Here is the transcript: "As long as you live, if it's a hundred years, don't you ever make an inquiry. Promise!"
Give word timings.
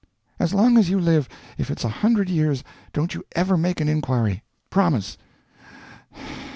"As 0.39 0.51
long 0.51 0.79
as 0.79 0.89
you 0.89 0.99
live, 0.99 1.29
if 1.59 1.69
it's 1.69 1.83
a 1.83 1.87
hundred 2.01 2.27
years, 2.27 2.63
don't 2.91 3.13
you 3.13 3.23
ever 3.33 3.55
make 3.55 3.79
an 3.79 3.87
inquiry. 3.87 4.41
Promise!" 4.71 5.15